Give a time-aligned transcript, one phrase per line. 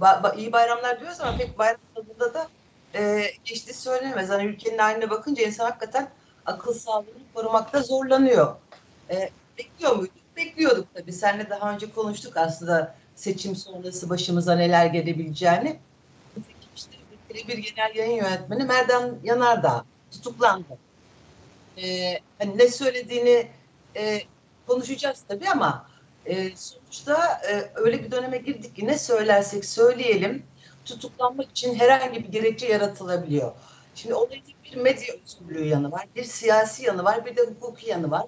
[0.00, 2.48] Ba- ba- iyi bayramlar diyoruz ama pek bayram tadında da
[2.94, 4.28] e, geçti söylenemez.
[4.30, 6.10] Hani ülkenin haline bakınca insan hakikaten
[6.46, 8.56] akıl sağlığını korumakta zorlanıyor.
[9.10, 10.14] E, bekliyor muyduk?
[10.36, 11.12] Bekliyorduk tabii.
[11.12, 15.78] Seninle daha önce konuştuk aslında seçim sonrası başımıza neler gelebileceğini.
[16.76, 16.96] İşte
[17.48, 20.78] bir genel yayın yönetmeni Merdan Yanardağ tutuklandı.
[21.82, 23.48] E, hani ne söylediğini
[23.96, 24.20] e,
[24.66, 25.86] konuşacağız tabii ama
[26.28, 30.42] e, sonuçta e, öyle bir döneme girdik ki ne söylersek söyleyelim
[30.84, 33.52] tutuklanmak için herhangi bir gerekçe yaratılabiliyor.
[33.94, 38.10] Şimdi olayın bir medya özgürlüğü yanı var, bir siyasi yanı var, bir de hukuki yanı
[38.10, 38.26] var.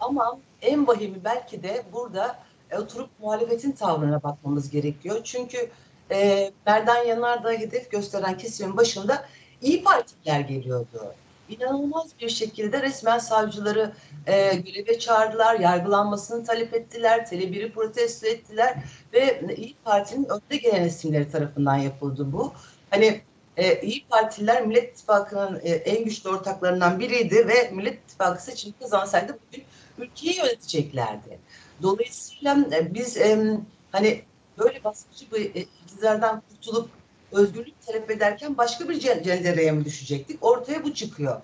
[0.00, 2.38] Ama en vahimi belki de burada
[2.70, 5.20] e, oturup muhalefetin tavrına bakmamız gerekiyor.
[5.24, 5.70] Çünkü
[6.10, 9.26] e, Merdan Yanardağ hedef gösteren kesimin başında
[9.62, 11.14] iyi Partiler geliyordu
[11.50, 13.92] inanılmaz bir şekilde resmen savcıları
[14.26, 18.76] e, göreve çağırdılar, yargılanmasını talep ettiler, Tele1'i protesto ettiler
[19.12, 22.52] ve İyi Parti'nin önde gelen isimleri tarafından yapıldı bu.
[22.90, 23.20] Hani
[23.56, 29.38] e, İyi Partililer Millet İttifakı'nın e, en güçlü ortaklarından biriydi ve Millet İttifakı seçimi kazansaydı
[29.46, 29.64] bugün
[29.98, 31.38] ülkeyi yöneteceklerdi.
[31.82, 33.56] Dolayısıyla e, biz e,
[33.92, 34.22] hani
[34.58, 36.99] böyle baskıcı bir e, iktidardan kurtulup
[37.32, 40.44] özgürlük talep ederken başka bir cendereye mi düşecektik?
[40.44, 41.40] Ortaya bu çıkıyor.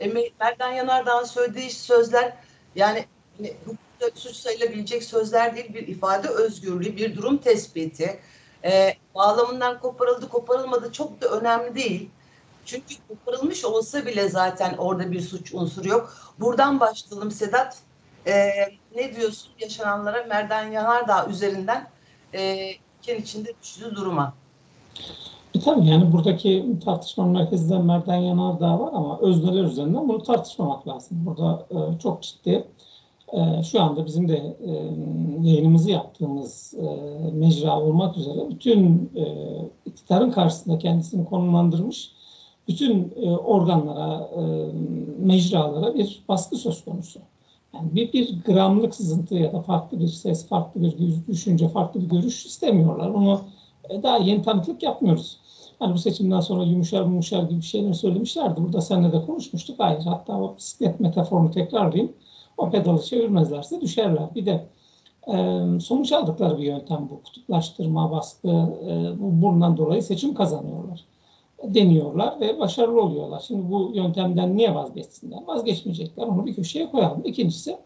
[0.00, 0.08] E,
[0.40, 2.32] Merdan Yanardağ'ın söylediği sözler
[2.76, 3.04] yani
[3.36, 3.56] hani,
[4.14, 8.20] suç sayılabilecek sözler değil bir ifade özgürlüğü, bir durum tespiti.
[8.64, 12.10] E, bağlamından koparıldı koparılmadı çok da önemli değil.
[12.64, 16.12] Çünkü koparılmış olsa bile zaten orada bir suç unsuru yok.
[16.40, 17.78] Buradan başlayalım Sedat.
[18.26, 18.50] E,
[18.94, 21.90] ne diyorsun yaşananlara Merdan Yanardağ üzerinden
[22.34, 24.34] e, ülkenin içinde düştüğü duruma?
[25.54, 31.18] E tabii yani buradaki tartışma merkezinde Merdan Yanardağ var ama özneler üzerinden bunu tartışmamak lazım.
[31.26, 32.64] Burada e, çok ciddi
[33.32, 34.72] e, şu anda bizim de e,
[35.48, 36.84] yayınımızı yaptığımız e,
[37.32, 39.24] mecra olmak üzere bütün e,
[39.86, 42.12] iktidarın karşısında kendisini konumlandırmış
[42.68, 44.42] bütün e, organlara, e,
[45.18, 47.20] mecralara bir baskı söz konusu.
[47.74, 50.94] Yani bir, bir gramlık sızıntı ya da farklı bir ses, farklı bir
[51.28, 53.08] düşünce, farklı bir görüş istemiyorlar.
[53.08, 53.40] Onu
[53.90, 55.38] e, daha yeni tanıklık yapmıyoruz.
[55.78, 58.60] Hani bu seçimden sonra yumuşar yumuşar gibi şeyler söylemişlerdi.
[58.60, 59.76] Burada seninle de konuşmuştuk.
[59.78, 62.12] Hayır hatta o bisiklet metaforunu tekrarlayayım.
[62.58, 64.34] O pedalı çevirmezlerse düşerler.
[64.34, 64.66] Bir de
[65.28, 65.34] e,
[65.80, 67.22] sonuç aldıkları bir yöntem bu.
[67.22, 71.04] Kutuplaştırma, baskı, e, bu, bundan dolayı seçim kazanıyorlar.
[71.64, 73.44] Deniyorlar ve başarılı oluyorlar.
[73.46, 75.38] Şimdi bu yöntemden niye vazgeçsinler?
[75.46, 76.26] Vazgeçmeyecekler.
[76.26, 77.22] Onu bir köşeye koyalım.
[77.24, 77.78] İkincisi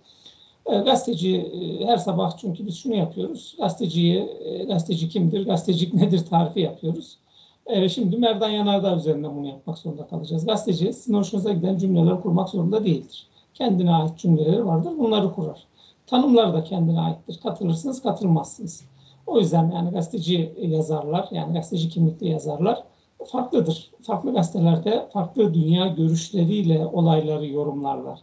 [0.66, 3.56] e, gazeteci e, her sabah çünkü biz şunu yapıyoruz.
[3.58, 7.18] Gazeteciyi, e, gazeteci kimdir, gazetecilik nedir tarifi yapıyoruz.
[7.66, 10.46] E, şimdi Merdan Yanardağ üzerinden bunu yapmak zorunda kalacağız.
[10.46, 13.26] Gazeteci sizin hoşunuza giden cümleler kurmak zorunda değildir.
[13.54, 14.92] Kendine ait cümleleri vardır.
[14.98, 15.66] Bunları kurar.
[16.06, 17.40] Tanımlar da kendine aittir.
[17.42, 18.84] Katılırsınız, katılmazsınız.
[19.26, 22.82] O yüzden yani gazeteci yazarlar, yani gazeteci kimlikli yazarlar
[23.24, 23.90] farklıdır.
[24.02, 28.20] Farklı gazetelerde farklı dünya görüşleriyle olayları yorumlarlar.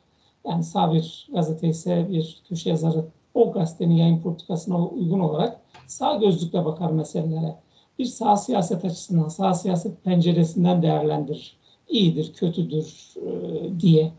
[0.48, 6.16] Yani sağ bir gazete ise bir köşe yazarı o gazetenin yayın politikasına uygun olarak sağ
[6.16, 7.56] gözlükle bakar meselelere.
[8.00, 11.58] Bir sağ siyaset açısından, sağ siyaset penceresinden değerlendirir.
[11.90, 14.12] İyidir, kötüdür e, diye.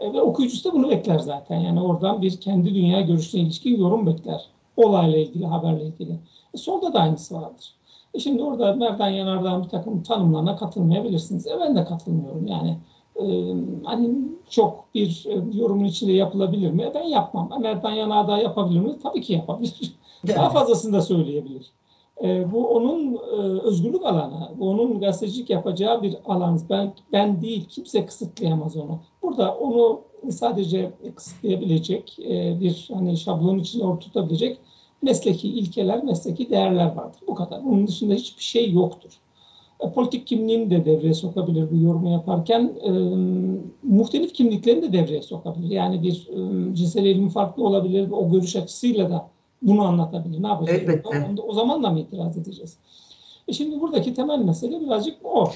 [0.00, 1.60] E, ve okuyucusu da bunu bekler zaten.
[1.60, 4.44] Yani oradan bir kendi dünya görüşüne ilişkin yorum bekler.
[4.76, 6.18] Olayla ilgili, haberle ilgili.
[6.54, 7.74] E, solda da aynısı vardır.
[8.14, 11.46] E şimdi orada Merdan Yanardağ'ın bir takım tanımlarına katılmayabilirsiniz.
[11.46, 12.46] E ben de katılmıyorum.
[12.46, 12.78] Yani
[13.18, 13.54] e,
[13.84, 14.14] hani
[14.50, 16.90] çok bir e, yorumun içinde yapılabilir mi?
[16.94, 17.50] Ben yapmam.
[17.60, 18.96] Merdan Yanardağ yapabilir mi?
[19.02, 19.92] Tabii ki yapabilir.
[20.28, 21.72] Daha fazlasını da söyleyebilir.
[22.22, 24.50] E, bu onun e, özgürlük alanı.
[24.58, 26.60] Bu onun gazetecilik yapacağı bir alan.
[26.70, 27.66] Ben, ben değil.
[27.68, 28.98] Kimse kısıtlayamaz onu.
[29.22, 30.00] Burada onu
[30.30, 34.58] sadece kısıtlayabilecek e, bir hani şablon içinde oturtabilecek
[35.02, 37.20] mesleki ilkeler, mesleki değerler vardır.
[37.26, 37.64] Bu kadar.
[37.64, 39.10] Bunun dışında hiçbir şey yoktur.
[39.80, 42.72] E, politik kimliğini de devreye sokabilir bu yorumu yaparken.
[42.84, 42.90] E,
[43.82, 45.70] muhtelif kimliklerini de devreye sokabilir.
[45.70, 48.10] Yani bir e, cinsel eğilimi farklı olabilir.
[48.10, 49.28] O görüş açısıyla da
[49.62, 50.42] bunu anlatabilir.
[50.42, 50.82] Ne yapacak?
[50.82, 51.08] Elbette.
[51.42, 52.78] O, o zaman da mı itiraz edeceğiz?
[53.48, 55.50] E şimdi buradaki temel mesele birazcık o.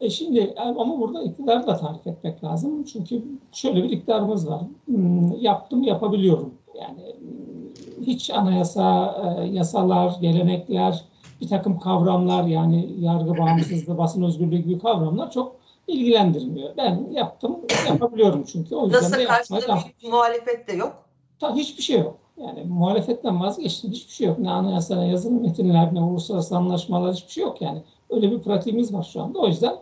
[0.00, 2.84] E şimdi ama burada iktidarı da tarif etmek lazım.
[2.84, 4.62] Çünkü şöyle bir iktidarımız var.
[4.84, 6.54] Hmm, yaptım, yapabiliyorum.
[6.80, 11.04] Yani hmm, hiç anayasa, e, yasalar, gelenekler,
[11.40, 15.56] bir takım kavramlar yani yargı bağımsızlığı, basın özgürlüğü gibi kavramlar çok
[15.86, 16.76] ilgilendirmiyor.
[16.76, 17.56] Ben yaptım,
[17.88, 18.74] yapabiliyorum çünkü.
[18.74, 21.04] O yüzden Nasıl de karşısında bir muhalefet de yok?
[21.40, 22.18] Ta, hiçbir şey yok.
[22.36, 23.90] Yani muhalefetten vazgeçtim.
[23.90, 24.38] Hiçbir şey yok.
[24.38, 27.82] Ne anayasa, ne yazılı metinler, ne uluslararası anlaşmalar hiçbir şey yok yani.
[28.10, 29.38] Öyle bir pratiğimiz var şu anda.
[29.38, 29.76] O yüzden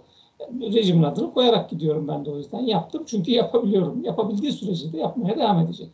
[0.61, 2.61] rejimin adını koyarak gidiyorum ben de o yüzden.
[2.61, 4.05] Yaptım çünkü yapabiliyorum.
[4.05, 5.89] Yapabildiği sürece de yapmaya devam edecek.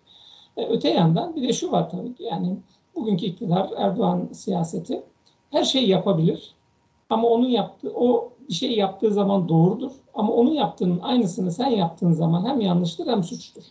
[0.57, 2.57] E, öte yandan bir de şu var tabii ki yani
[2.97, 5.03] bugünkü iktidar Erdoğan siyaseti
[5.51, 6.55] her şeyi yapabilir.
[7.11, 9.93] Ama onun yaptığı, o bir şey yaptığı zaman doğrudur.
[10.15, 13.63] Ama onun yaptığının aynısını sen yaptığın zaman hem yanlıştır hem suçtur.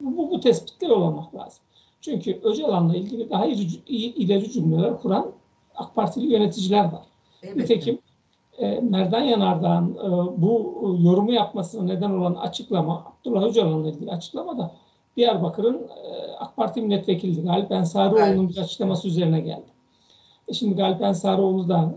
[0.00, 1.62] Bu, bu tespitte yol almak lazım.
[2.00, 5.32] Çünkü Öcalan'la ilgili daha ileri cümleler kuran
[5.74, 7.04] AK Partili yöneticiler var.
[7.42, 7.56] Evet.
[7.56, 7.98] Nitekim
[8.58, 14.72] e, Merdan Yanardağ'ın e, bu yorumu yapmasına neden olan açıklama, Abdullah Öcalan'la ilgili açıklama da
[15.16, 18.56] Diyarbakır'ın e, AK Parti milletvekili Galip Ensarioğlu'nun evet.
[18.56, 19.71] bir açıklaması üzerine geldi.
[20.52, 21.94] Şimdi Galip Ensarioğlu da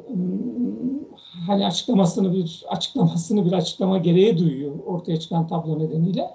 [1.47, 6.29] hani açıklamasını bir açıklamasını bir açıklama gereği duyuyor ortaya çıkan tablo nedeniyle.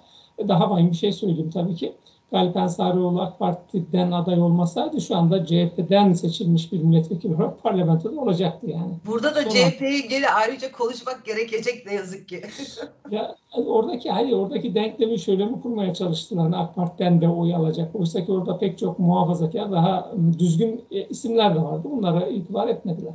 [0.48, 1.92] Daha vahim bir şey söyleyeyim tabii ki.
[2.32, 8.66] Galip Ensarioğlu AK Parti'den aday olmasaydı şu anda CHP'den seçilmiş bir milletvekili olarak parlamentoda olacaktı
[8.70, 8.92] yani.
[9.06, 12.42] Burada da CHP'yi geri ayrıca konuşmak gerekecek ne yazık ki.
[13.10, 16.52] ya oradaki hayır oradaki denklemi şöyle mi kurmaya çalıştılar?
[16.54, 17.94] AK Parti'den de oy alacak.
[17.94, 21.88] Oysa ki orada pek çok muhafazakar daha düzgün e, isimler de vardı.
[21.92, 23.14] Bunlara itibar etmediler.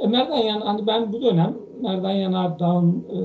[0.00, 3.18] E, Merdan Yan, hani ben bu dönem Merdan Yanardağ'ın e,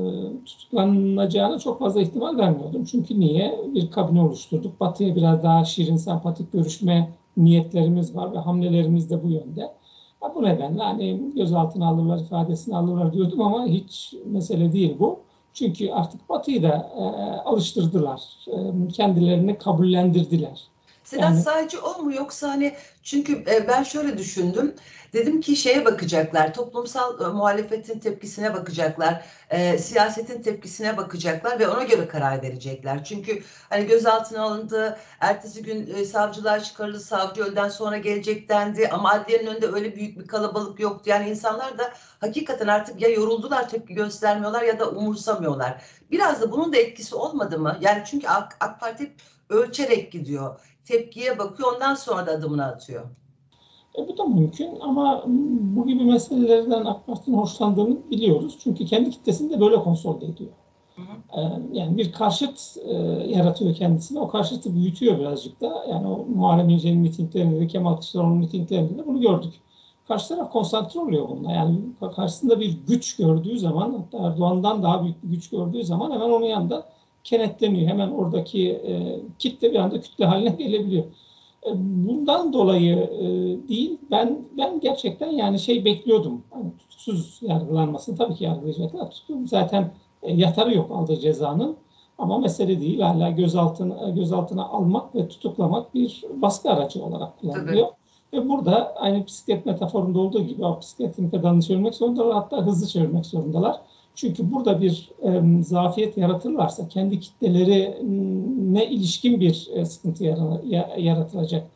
[0.45, 2.83] tutuklanacağına çok fazla ihtimal vermiyordum.
[2.83, 3.59] Çünkü niye?
[3.73, 4.79] Bir kabine oluşturduk.
[4.79, 9.71] Batı'ya biraz daha şirin, sempatik görüşme niyetlerimiz var ve hamlelerimiz de bu yönde.
[10.19, 15.19] Ha, bu nedenle hani gözaltına alırlar, ifadesini alırlar diyordum ama hiç mesele değil bu.
[15.53, 17.01] Çünkü artık Batı'yı da e,
[17.41, 18.21] alıştırdılar.
[18.47, 20.67] E, kendilerini kabullendirdiler.
[21.05, 24.75] Sedat yani, sadece o mu yoksa hani çünkü e, ben şöyle düşündüm.
[25.13, 31.83] Dedim ki şeye bakacaklar, toplumsal e, muhalefetin tepkisine bakacaklar, e, siyasetin tepkisine bakacaklar ve ona
[31.83, 33.03] göre karar verecekler.
[33.03, 39.11] Çünkü hani gözaltına alındı, ertesi gün e, savcılar çıkarıldı, savcı öğleden sonra gelecek dendi ama
[39.11, 41.09] adliyenin önünde öyle büyük bir kalabalık yoktu.
[41.09, 45.81] Yani insanlar da hakikaten artık ya yoruldular tepki göstermiyorlar ya da umursamıyorlar.
[46.11, 47.77] Biraz da bunun da etkisi olmadı mı?
[47.81, 49.15] Yani çünkü AK, AK Parti
[49.49, 53.05] ölçerek gidiyor tepkiye bakıyor ondan sonra da adımını atıyor.
[53.97, 55.23] E, bu da mümkün ama
[55.75, 58.57] bu gibi meselelerden AK Parti'nin hoşlandığını biliyoruz.
[58.63, 60.51] Çünkü kendi kitlesini de böyle konsolide ediyor.
[60.95, 61.41] Hı hı.
[61.41, 62.93] E, yani bir karşıt e,
[63.27, 64.19] yaratıyor kendisine.
[64.19, 65.85] O karşıtı büyütüyor birazcık da.
[65.89, 69.53] Yani o Muharrem İnce'nin mitinglerinde de Kemal Kılıçdaroğlu'nun mitinglerinde de bunu gördük.
[70.07, 71.51] Karşı taraf konsantre oluyor bununla.
[71.51, 71.79] Yani
[72.15, 76.45] karşısında bir güç gördüğü zaman hatta Erdoğan'dan daha büyük bir güç gördüğü zaman hemen onun
[76.45, 76.85] yanında
[77.25, 77.89] kenetleniyor.
[77.89, 81.03] Hemen oradaki e, kitle bir anda kütle haline gelebiliyor.
[81.65, 81.69] E,
[82.07, 83.23] bundan dolayı e,
[83.69, 86.43] değil, ben ben gerçekten yani şey bekliyordum.
[86.51, 89.11] Hani tutuksuz yargılanmasını tabii ki yargılayacaklar.
[89.11, 89.91] Tutuklum zaten
[90.23, 91.75] e, yatarı yok aldığı cezanın.
[92.17, 92.99] Ama mesele değil.
[92.99, 97.87] Hala gözaltına, gözaltına almak ve tutuklamak bir baskı aracı olarak kullanılıyor.
[97.87, 98.43] Tabii.
[98.43, 102.33] Ve burada aynı bisiklet metaforunda olduğu gibi o bisikletin pedalını çevirmek zorundalar.
[102.33, 103.81] Hatta hızlı çevirmek zorundalar.
[104.15, 110.23] Çünkü burada bir e, zafiyet yaratırlarsa kendi kitlelerine ilişkin bir e, sıkıntı
[110.97, 111.67] yaratılacak.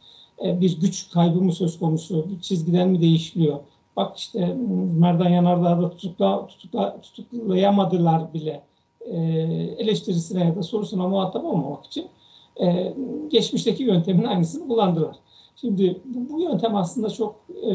[0.45, 3.59] E, bir güç kaybı mı söz konusu, bir çizgiden mi değişiliyor?
[3.95, 4.57] Bak işte
[4.99, 8.63] Merdan Yanardağ'da tutukla, tutukla, tutuklayamadılar bile
[9.01, 9.17] e,
[9.77, 12.07] eleştirisine ya da sorusuna muhatap olmamak için
[12.61, 12.93] e,
[13.29, 15.15] geçmişteki yöntemin aynısını kullandılar.
[15.55, 17.71] Şimdi bu, bu yöntem aslında çok e,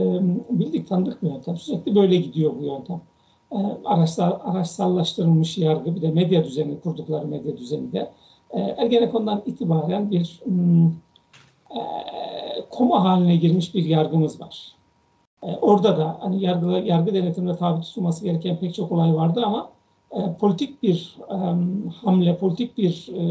[0.51, 1.57] bildik tanıdık bir yöntem.
[1.57, 3.01] Sürekli böyle gidiyor bu yöntem.
[3.55, 8.11] E, araçsal, araçsallaştırılmış yargı bir de medya düzeni kurdukları medya düzeninde
[8.51, 10.87] e, Ergenekon'dan itibaren bir hmm,
[11.71, 11.81] e,
[12.71, 14.73] koma haline girmiş bir yargımız var.
[15.43, 19.71] E, orada da hani yargı, yargı denetimine tabi tutulması gereken pek çok olay vardı ama
[20.13, 21.37] e, politik bir e,
[22.05, 23.23] hamle, politik bir e,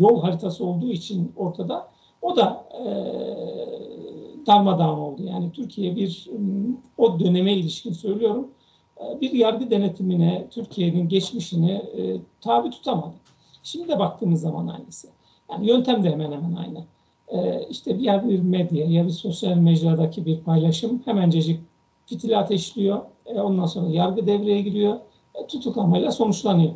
[0.00, 1.88] yol haritası olduğu için ortada
[2.22, 2.86] o da e,
[4.46, 5.22] darmadağın oldu.
[5.22, 6.30] Yani Türkiye bir
[6.98, 8.48] o döneme ilişkin söylüyorum
[9.20, 13.14] bir yargı denetimine Türkiye'nin geçmişini e, tabi tutamadı.
[13.62, 15.08] Şimdi de baktığımız zaman aynısı.
[15.50, 16.84] Yani yöntem de hemen hemen aynı.
[17.28, 21.60] E, işte bir ya bir medya ya bir sosyal mecradaki bir paylaşım hemencecik
[22.06, 23.00] fitili ateşliyor.
[23.26, 24.96] E, ondan sonra yargı devreye giriyor.
[25.34, 26.72] E, tutuklamayla sonuçlanıyor.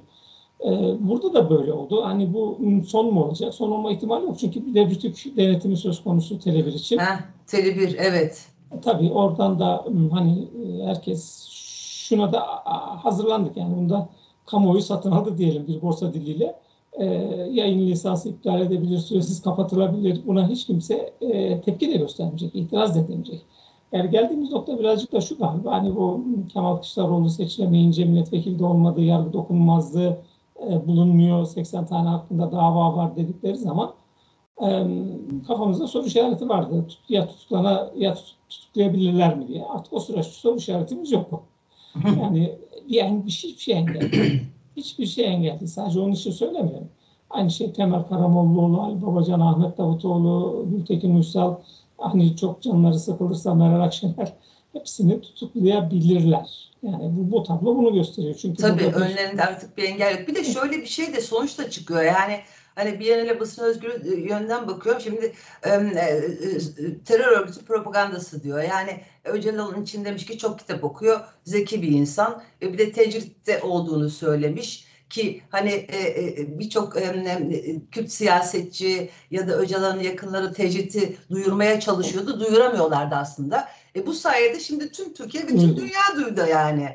[0.61, 2.05] E, burada da böyle oldu.
[2.05, 3.55] Hani bu son mu olacak?
[3.55, 4.39] Son olma ihtimali yok.
[4.39, 6.99] Çünkü bir de Rütük denetimi söz konusu Tele1 için.
[6.99, 8.47] Heh, Tele1 evet.
[8.73, 10.49] E, tabii oradan da hani
[10.85, 11.54] herkes
[12.05, 12.41] şuna da
[13.05, 13.57] hazırlandık.
[13.57, 14.09] Yani bunda
[14.47, 16.57] kamuoyu satın aldı diyelim bir borsa diliyle.
[16.93, 17.05] E,
[17.51, 20.21] yayın lisansı iptal edebilir, süresiz kapatılabilir.
[20.27, 23.43] Buna hiç kimse e, tepki de göstermeyecek, itiraz da edemeyecek.
[23.93, 25.73] Yani geldiğimiz nokta birazcık da şu galiba.
[25.73, 30.19] Hani bu Kemal Kılıçdaroğlu seçilemeyince milletvekili de olmadığı, yargı dokunulmazlığı
[30.69, 33.95] e, bulunmuyor, 80 tane hakkında dava var dedikleri zaman
[34.63, 34.87] e,
[35.47, 36.87] kafamızda soru işareti vardı.
[37.09, 38.15] Ya tutuklana ya
[38.49, 39.65] tutuklayabilirler mi diye.
[39.65, 41.45] Artık o süreçte soru işaretimiz yok.
[42.21, 42.53] Yani
[42.89, 44.11] yani bir şey, hiçbir şey engel
[44.77, 45.71] Hiçbir şey engel değil.
[45.71, 46.89] Sadece onun için söylemiyorum.
[47.31, 51.55] Aynı şey Temel Karamollaoğlu, Ali Babacan, Ahmet Davutoğlu, Gültekin Uysal,
[51.99, 54.33] hani çok canları sıkılırsa Meral Akşener
[54.73, 56.71] hepsini tutuklayabilirler.
[56.83, 58.35] Yani bu, bu tablo bunu gösteriyor.
[58.43, 60.29] Çünkü Tabii burada bir- önlerinde artık bir engel yok.
[60.29, 62.03] Bir de şöyle bir şey de sonuçta çıkıyor.
[62.03, 62.37] Yani
[62.75, 65.03] hani bir yerine basın özgürlüğü yönden bakıyorum.
[65.03, 66.21] Şimdi e, e,
[67.05, 68.63] terör örgütü propagandası diyor.
[68.63, 71.21] Yani Öcalan'ın için demiş ki çok kitap okuyor.
[71.45, 72.43] Zeki bir insan.
[72.63, 75.99] ve bir de tecritte olduğunu söylemiş ki hani e,
[76.41, 82.41] e, birçok e, e, Kürt siyasetçi ya da Öcalan'ın yakınları tecriti duyurmaya çalışıyordu.
[82.41, 83.69] Duyuramıyorlardı aslında.
[83.97, 86.89] E, bu sayede şimdi tüm Türkiye ve tüm dünya duydu yani.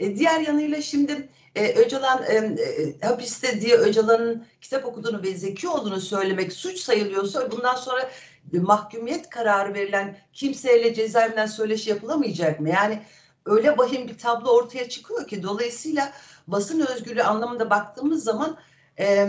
[0.00, 5.68] E, diğer yanıyla şimdi e, Öcalan e, e, hapiste diye Öcalan'ın kitap okuduğunu ve zeki
[5.68, 8.10] olduğunu söylemek suç sayılıyorsa bundan sonra
[8.54, 12.68] e, mahkumiyet kararı verilen kimseyle cezaevinden söyleşi yapılamayacak mı?
[12.68, 13.02] Yani
[13.46, 16.12] öyle vahim bir tablo ortaya çıkıyor ki dolayısıyla
[16.46, 18.56] basın özgürlüğü anlamında baktığımız zaman
[18.98, 19.28] e,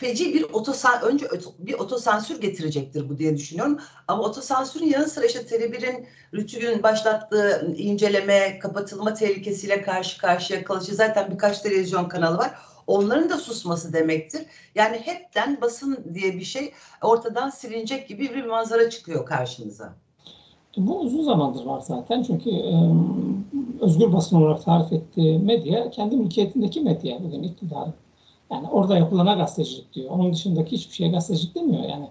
[0.00, 1.26] feci bir otosan önce
[1.58, 3.78] bir otosansür getirecektir bu diye düşünüyorum.
[4.08, 11.30] Ama otosansürün yanı sıra işte Tele1'in Rütü'nün başlattığı inceleme, kapatılma tehlikesiyle karşı karşıya kalışı zaten
[11.30, 12.54] birkaç televizyon kanalı var.
[12.86, 14.42] Onların da susması demektir.
[14.74, 19.94] Yani hepten basın diye bir şey ortadan silinecek gibi bir manzara çıkıyor karşımıza.
[20.76, 22.74] Bu uzun zamandır var zaten çünkü e,
[23.80, 27.94] özgür basın olarak tarif ettiği medya kendi mülkiyetindeki medya bugün iktidarın.
[28.50, 30.10] Yani orada yapılana gazetecilik diyor.
[30.10, 32.08] Onun dışındaki hiçbir şeye gazetecilik demiyor yani.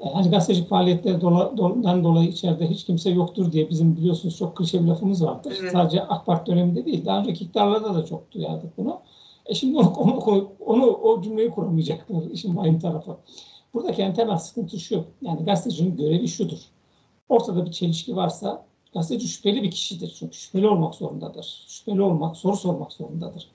[0.00, 4.56] E, hani gazetecilik faaliyetleri dola, dolan dolayı içeride hiç kimse yoktur diye bizim biliyorsunuz çok
[4.56, 5.56] klişe bir lafımız vardır.
[5.60, 5.72] Evet.
[5.72, 9.00] Sadece AK Parti döneminde değil, daha önceki iktidarlarda da çok duyardık bunu.
[9.46, 13.16] E şimdi onu, onu, onu o cümleyi kuramayacaklar işin vahim tarafı.
[13.74, 16.58] Buradaki en temel sıkıntı şu, yani gazetecinin görevi şudur.
[17.28, 20.16] Ortada bir çelişki varsa gazeteci şüpheli bir kişidir.
[20.18, 21.64] Çünkü şüpheli olmak zorundadır.
[21.68, 23.48] Şüpheli olmak, soru sormak zorundadır.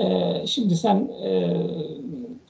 [0.00, 1.56] Ee, şimdi sen e,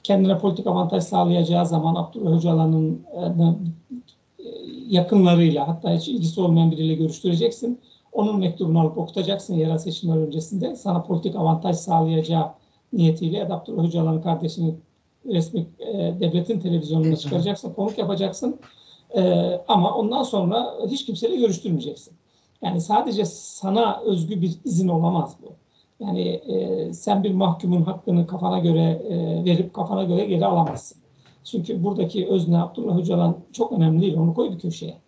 [0.03, 4.43] kendine politik avantaj sağlayacağı zaman Abdullah Öcalan'ın e,
[4.89, 7.81] yakınlarıyla hatta hiç ilgisi olmayan biriyle görüştüreceksin.
[8.13, 10.77] Onun mektubunu alıp okutacaksın yerel seçimler öncesinde.
[10.77, 12.51] Sana politik avantaj sağlayacağı
[12.93, 14.75] niyetiyle ya da Abdullah Öcalan'ın kardeşini
[15.27, 18.61] resmi e, devletin televizyonuna çıkaracaksın, konuk yapacaksın.
[19.17, 22.15] Ee, ama ondan sonra hiç kimseyle görüştürmeyeceksin.
[22.63, 25.53] Yani sadece sana özgü bir izin olamaz bu.
[26.01, 30.99] Yani e, sen bir mahkumun hakkını kafana göre e, verip kafana göre geri alamazsın.
[31.45, 34.17] Çünkü buradaki özne Abdullah Öcalan çok önemli değil.
[34.17, 34.99] Onu koy bir köşeye.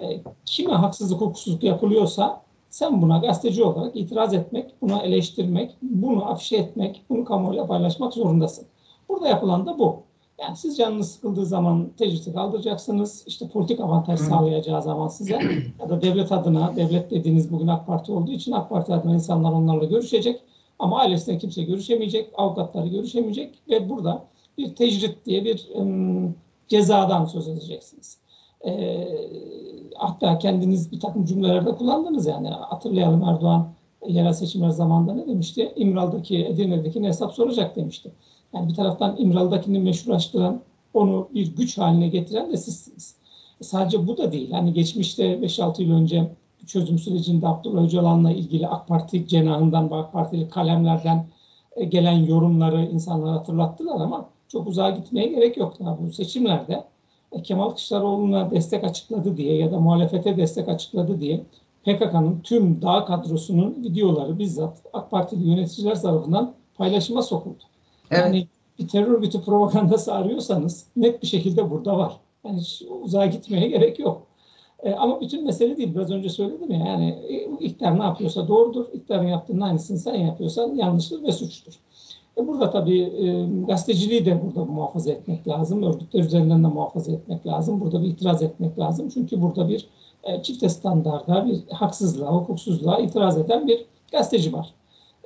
[0.00, 6.56] E, kime haksızlık, hukuksuzluk yapılıyorsa sen buna gazeteci olarak itiraz etmek, buna eleştirmek, bunu afişe
[6.56, 8.66] etmek, bunu kamuoyuyla paylaşmak zorundasın.
[9.08, 10.02] Burada yapılan da bu.
[10.38, 13.24] Yani siz canınız sıkıldığı zaman tecriti kaldıracaksınız.
[13.26, 15.40] İşte politik avantaj sağlayacağı zaman size
[15.80, 19.52] ya da devlet adına, devlet dediğiniz bugün AK Parti olduğu için AK Parti adına insanlar
[19.52, 20.40] onlarla görüşecek.
[20.78, 24.24] Ama ailesine kimse görüşemeyecek, avukatları görüşemeyecek ve burada
[24.58, 26.34] bir tecrit diye bir ım,
[26.68, 28.18] cezadan söz edeceksiniz.
[28.66, 29.08] Ee,
[29.94, 33.68] hatta kendiniz bir takım cümlelerde kullandınız yani hatırlayalım Erdoğan
[34.06, 35.72] yerel seçimler zamanında ne demişti?
[35.76, 38.12] İmral'daki, Edirne'deki hesap soracak demişti.
[38.54, 40.60] Yani bir taraftan İmralı'dakini meşrulaştıran,
[40.94, 43.16] onu bir güç haline getiren de sizsiniz.
[43.60, 44.50] E sadece bu da değil.
[44.50, 46.30] Hani geçmişte 5-6 yıl önce
[46.66, 51.26] çözüm sürecinde Abdullah Öcalan'la ilgili AK Parti cenahından ve AK Partili kalemlerden
[51.76, 55.80] e, gelen yorumları insanlara hatırlattılar ama çok uzağa gitmeye gerek yok.
[55.80, 56.84] Daha bu seçimlerde
[57.32, 61.44] e, Kemal Kılıçdaroğlu'na destek açıkladı diye ya da muhalefete destek açıkladı diye
[61.84, 67.64] PKK'nın tüm dağ kadrosunun videoları bizzat AK Partili yöneticiler tarafından paylaşıma sokuldu.
[68.10, 68.24] Evet.
[68.24, 68.48] Yani
[68.78, 72.20] bir terör örgütü propagandası arıyorsanız net bir şekilde burada var.
[72.44, 74.22] Yani hiç uzağa gitmeye gerek yok.
[74.82, 75.94] E, ama bütün mesele değil.
[75.94, 78.86] Biraz önce söyledim ya yani e, iktidar ne yapıyorsa doğrudur.
[78.92, 81.72] İktidarın yaptığının aynısını sen yapıyorsan yanlıştır ve suçtur.
[82.38, 85.82] E, burada tabii e, gazeteciliği de burada muhafaza etmek lazım.
[85.82, 87.80] Örgütler üzerinden de muhafaza etmek lazım.
[87.80, 89.08] Burada bir itiraz etmek lazım.
[89.08, 89.88] Çünkü burada bir
[90.24, 94.74] e, çifte standarda, bir haksızlığa, hukuksuzluğa itiraz eden bir gazeteci var.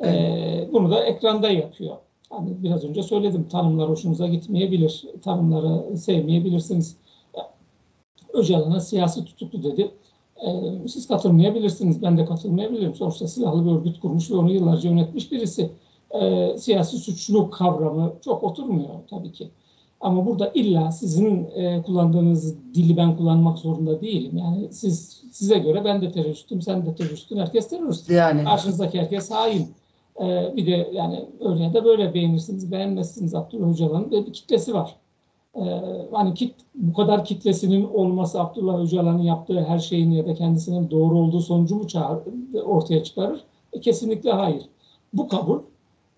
[0.05, 1.97] E, bunu da ekranda yapıyor.
[2.33, 5.05] Hani biraz önce söyledim tanımlar hoşunuza gitmeyebilir.
[5.23, 6.97] Tanımları sevmeyebilirsiniz.
[8.33, 9.91] Öcalan'a siyasi tutuklu dedi.
[10.47, 12.03] Ee, siz katılmayabilirsiniz.
[12.03, 12.95] Ben de katılmayabilirim.
[12.95, 15.71] Sonuçta silahlı bir örgüt kurmuş ve onu yıllarca yönetmiş birisi.
[16.11, 19.51] Ee, siyasi suçluluk kavramı çok oturmuyor tabii ki.
[20.01, 24.39] Ama burada illa sizin e, kullandığınız dili ben kullanmak zorunda değilim.
[24.39, 28.11] Yani siz size göre ben de teröristim, sen de teröristsin, herkes terörist.
[28.11, 29.69] Yani Karşınızdaki herkes hain.
[30.21, 31.29] Ee, bir de yani
[31.59, 34.97] ya da böyle beğenirsiniz, beğenmezsiniz Abdullah Öcalan'ın ve bir kitlesi var.
[35.57, 35.61] Ee,
[36.13, 41.19] hani kit, bu kadar kitlesinin olması Abdullah Öcalan'ın yaptığı her şeyin ya da kendisinin doğru
[41.19, 42.19] olduğu sonucu mu çağır,
[42.65, 43.45] ortaya çıkarır?
[43.73, 44.63] E, kesinlikle hayır.
[45.13, 45.59] Bu kabul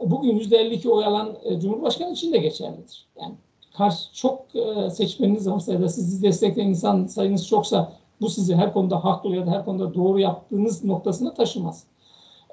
[0.01, 3.07] bugün %52 oy alan e, Cumhurbaşkanı için de geçerlidir.
[3.21, 3.35] Yani
[3.77, 8.73] karşı çok e, seçmeniniz varsa ya da sizi destekleyen insan sayınız çoksa Bu sizi her
[8.73, 11.87] konuda haklı ya da her konuda doğru yaptığınız noktasına taşımaz.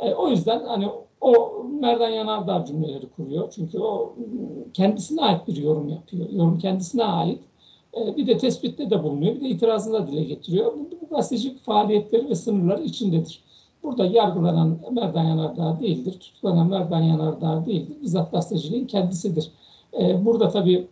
[0.02, 0.88] E, o yüzden hani
[1.22, 3.52] o Merdan Yanardağ cümleleri kuruyor.
[3.56, 4.16] Çünkü o
[4.74, 6.30] kendisine ait bir yorum yapıyor.
[6.30, 7.40] Yorum kendisine ait.
[7.98, 9.36] E, bir de tespitte de bulunuyor.
[9.36, 10.74] Bir de itirazını da dile getiriyor.
[10.74, 13.44] Bu, bu gazetecilik faaliyetleri ve sınırları içindedir.
[13.84, 16.20] Burada yargılanan Merdan Yanardağ değildir.
[16.20, 17.98] Tutuklanan Merdan Yanardağ değildir.
[18.02, 19.52] Bizzat gazeteciliğin kendisidir.
[20.02, 20.88] E, burada tabii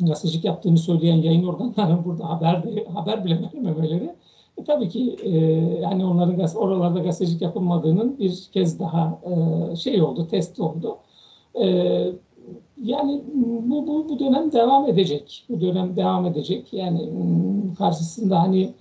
[0.00, 2.62] gazetecilik yaptığını söyleyen yayın organlarının burada haber
[2.94, 4.14] haber bile vermemeleri
[4.58, 5.30] e, tabii ki e,
[5.80, 10.98] yani onların oralarda gazetecilik yapılmadığının bir kez daha e, şey oldu, test oldu.
[11.62, 11.66] E,
[12.82, 15.44] yani bu, bu, bu dönem devam edecek.
[15.48, 16.72] Bu dönem devam edecek.
[16.72, 17.10] Yani
[17.78, 18.74] karşısında hani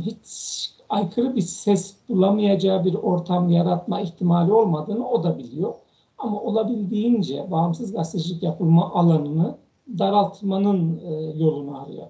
[0.00, 5.74] hiç aykırı bir ses bulamayacağı bir ortam yaratma ihtimali olmadığını o da biliyor.
[6.18, 9.56] Ama olabildiğince bağımsız gazetecilik yapılma alanını
[9.98, 12.06] daraltmanın e, yolunu arıyor.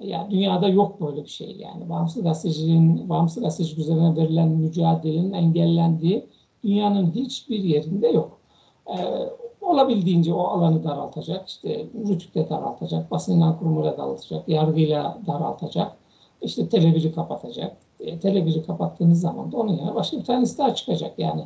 [0.00, 1.88] Ya dünyada yok böyle bir şey yani.
[1.88, 6.26] Bağımsız gazeteciliğin, bağımsız gazetecilik üzerine verilen mücadelenin engellendiği
[6.64, 8.38] dünyanın hiçbir yerinde yok.
[8.86, 9.28] Ee,
[9.60, 15.96] olabildiğince o alanı daraltacak, işte rütükte daraltacak, basın ilan kurumuyla daraltacak, yargıyla daraltacak,
[16.42, 17.76] işte televizyon kapatacak.
[18.00, 21.44] E, televizyon kapattığınız zaman da onun yerine başka bir tanesi daha çıkacak yani.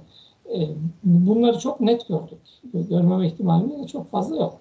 [0.54, 0.68] E,
[1.04, 2.40] bunları çok net gördük.
[2.74, 4.60] Görmeme ihtimalinde de çok fazla yok.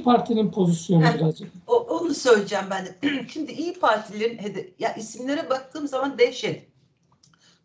[0.00, 1.52] İyi Parti'nin pozisyonu Heh, birazcık.
[1.66, 2.94] O, onu söyleyeceğim ben de.
[3.28, 6.68] Şimdi İyi Partililerin ya isimlere baktığım zaman dehşet.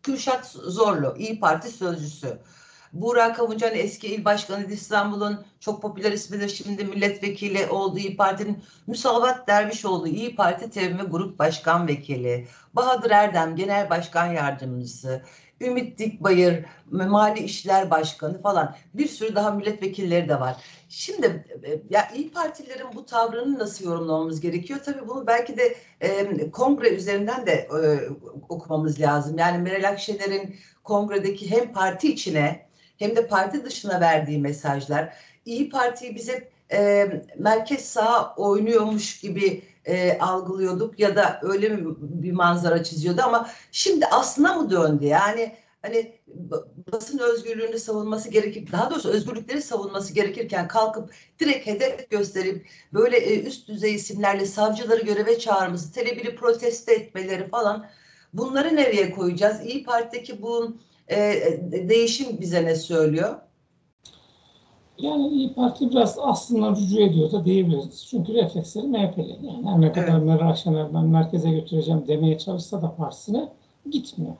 [0.02, 2.38] Kürşat Zorlu, İyi Parti sözcüsü.
[2.92, 6.48] Burak Kavuncan eski il başkanı İstanbul'un çok popüler ismidir.
[6.48, 12.48] Şimdi milletvekili olduğu İyi Parti'nin Müsavat Dervişoğlu İyi Parti Tevmi Grup Başkan Vekili.
[12.74, 15.22] Bahadır Erdem Genel Başkan Yardımcısı.
[15.60, 20.56] Ümit Dikbayır, Mali İşler Başkanı falan bir sürü daha milletvekilleri de var.
[20.88, 24.80] Şimdi e, ya İyi Partilerin bu tavrını nasıl yorumlamamız gerekiyor?
[24.84, 27.78] Tabii bunu belki de e, kongre üzerinden de e,
[28.48, 29.38] okumamız lazım.
[29.38, 32.66] Yani Meral Akşener'in kongredeki hem parti içine
[32.98, 35.14] hem de parti dışına verdiği mesajlar
[35.44, 42.84] İyi Parti'yi bize e, merkez sağ oynuyormuş gibi e, algılıyorduk ya da öyle bir manzara
[42.84, 45.04] çiziyordu ama şimdi aslına mı döndü?
[45.04, 46.12] Yani hani
[46.92, 53.42] basın özgürlüğünü savunması gerekip daha doğrusu özgürlükleri savunması gerekirken kalkıp direkt hedef gösterip böyle e,
[53.42, 57.86] üst düzey isimlerle savcıları göreve çağırması, telebiri protesto etmeleri falan
[58.32, 59.66] bunları nereye koyacağız?
[59.66, 60.76] İyi Parti'deki bu
[61.10, 61.16] e,
[61.88, 63.34] değişim bize ne söylüyor?
[64.98, 68.06] Yani İyi Parti biraz aslında rücu ediyor da diyebiliriz.
[68.10, 69.38] Çünkü refleksleri MHP'li.
[69.42, 70.24] Yani her ne kadar evet.
[70.26, 73.48] Meral Akşener ben merkeze götüreceğim demeye çalışsa da partisine
[73.90, 74.34] gitmiyor.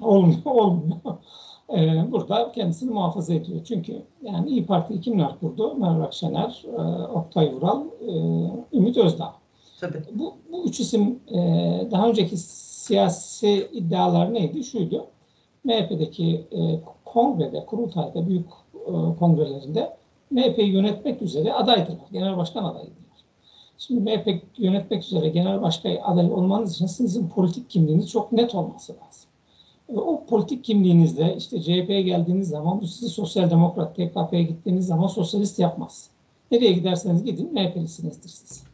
[0.00, 0.98] Olmuyor, olmuyor.
[1.76, 3.60] Ee, burada kendisini muhafaza ediyor.
[3.64, 5.74] Çünkü yani İyi Parti kimler kurdu?
[5.74, 8.12] Meral Akşener, e, Oktay Vural, e,
[8.76, 9.34] Ümit Özdağ.
[9.80, 10.02] Tabii.
[10.12, 11.38] Bu, bu üç isim e,
[11.90, 14.64] daha önceki siyasi iddialar neydi?
[14.64, 15.06] Şuydu.
[15.64, 19.96] MHP'deki e, kongrede, kurultayda, büyük e, kongrelerinde
[20.30, 22.06] MHP'yi yönetmek üzere adaydılar.
[22.12, 22.94] Genel başkan adaydılar.
[23.78, 28.92] Şimdi MHP yönetmek üzere genel başkan aday olmanız için sizin politik kimliğiniz çok net olması
[28.92, 29.30] lazım.
[29.88, 35.06] E, o politik kimliğinizde işte CHP'ye geldiğiniz zaman bu sizi sosyal demokrat, TKP'ye gittiğiniz zaman
[35.06, 36.10] sosyalist yapmaz.
[36.50, 38.64] Nereye giderseniz gidin MHP'lisinizdir siz.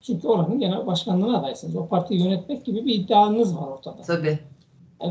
[0.00, 1.76] Çünkü oranın genel başkanlığına adaysınız.
[1.76, 4.02] O partiyi yönetmek gibi bir iddianız var ortada.
[4.02, 4.38] Tabii.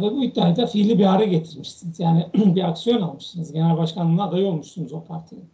[0.01, 1.99] Ve bu iddiayı da fiili bir hale getirmişsiniz.
[1.99, 3.53] Yani bir aksiyon almışsınız.
[3.53, 5.45] Genel başkanlığına aday olmuşsunuz o partinin.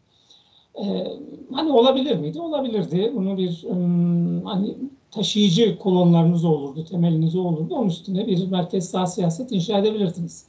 [0.83, 1.07] Ee,
[1.53, 2.41] hani olabilir miydi?
[2.41, 3.11] Olabilirdi.
[3.15, 4.75] Bunu bir um, hani
[5.11, 7.75] taşıyıcı kolonlarınız olurdu, temeliniz olurdu.
[7.75, 10.45] Onun üstüne bir merkez sağ siyaset inşa edebilirdiniz.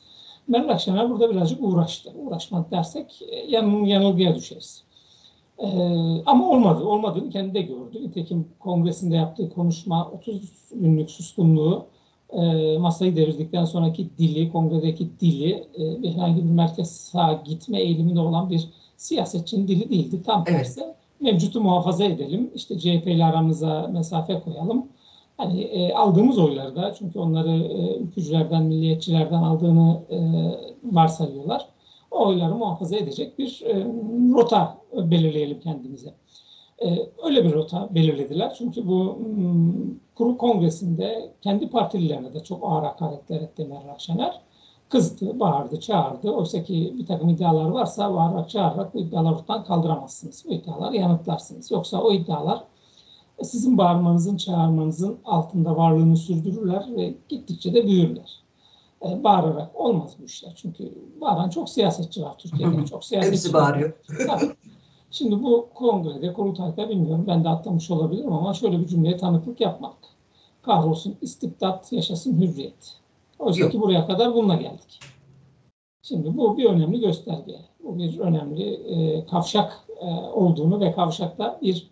[0.48, 2.12] Meral Akşener burada birazcık uğraştı.
[2.24, 4.84] Uğraşmak dersek e, yan, yanılgıya düşeriz.
[5.58, 5.66] Ee,
[6.26, 6.84] ama olmadı.
[6.84, 8.02] Olmadığını kendi de gördü.
[8.02, 10.40] Nitekim kongresinde yaptığı konuşma 30
[10.72, 11.86] günlük suskunluğu
[12.32, 18.50] e, masayı devirdikten sonraki dili, kongredeki dili e, herhangi bir merkez sağ gitme eğiliminde olan
[18.50, 20.22] bir siyasetçinin dili değildi.
[20.22, 20.94] Tam tersi evet.
[21.20, 22.50] mevcutu muhafaza edelim.
[22.54, 24.86] İşte CHP ile aramıza mesafe koyalım.
[25.36, 30.18] Hani e, aldığımız oyları da çünkü onları e, ülkücülerden, milliyetçilerden aldığını e,
[30.84, 31.66] varsayıyorlar.
[32.10, 33.84] O oyları muhafaza edecek bir e,
[34.34, 36.14] rota belirleyelim kendimize.
[36.84, 38.54] Ee, öyle bir rota belirlediler.
[38.58, 44.40] Çünkü bu hmm, kurul kongresinde kendi partililerine de çok ağır hakaretler etti Meral Akşener.
[44.88, 46.30] Kızdı, bağırdı, çağırdı.
[46.30, 50.44] Oysa ki bir takım iddialar varsa bağırarak, çağırarak bu iddiaları ortadan kaldıramazsınız.
[50.48, 51.70] Bu iddiaları yanıtlarsınız.
[51.70, 52.64] Yoksa o iddialar
[53.42, 58.42] sizin bağırmanızın, çağırmanızın altında varlığını sürdürürler ve gittikçe de büyürler.
[59.04, 60.52] E, bağırarak olmaz bu işler.
[60.56, 62.84] Çünkü bağıran çok siyasetçi var Türkiye'de.
[62.90, 63.92] Çok siyasetçi Hepsi bağırıyor.
[64.26, 64.50] Tabii.
[65.10, 69.94] Şimdi bu kongrede, kurultayda bilmiyorum ben de atlamış olabilirim ama şöyle bir cümleye tanıklık yapmak.
[70.62, 72.96] Kahrolsun istikdat, yaşasın hürriyet.
[73.38, 73.72] Oysa Yok.
[73.72, 75.00] ki buraya kadar bununla geldik.
[76.02, 77.56] Şimdi bu bir önemli gösterge.
[77.84, 81.90] Bu bir önemli e, kavşak e, olduğunu ve kavşakta bir